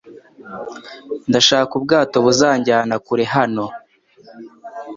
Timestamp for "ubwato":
1.79-2.15